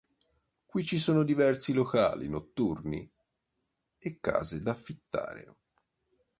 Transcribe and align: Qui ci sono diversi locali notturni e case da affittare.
Qui 0.65 0.83
ci 0.83 0.97
sono 0.97 1.21
diversi 1.21 1.73
locali 1.73 2.27
notturni 2.27 3.07
e 3.99 4.19
case 4.19 4.63
da 4.63 4.71
affittare. 4.71 5.55